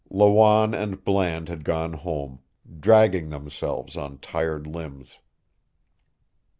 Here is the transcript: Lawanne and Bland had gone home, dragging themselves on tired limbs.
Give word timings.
Lawanne 0.09 0.73
and 0.73 1.05
Bland 1.05 1.47
had 1.47 1.63
gone 1.63 1.93
home, 1.93 2.39
dragging 2.79 3.29
themselves 3.29 3.95
on 3.95 4.17
tired 4.17 4.65
limbs. 4.65 5.19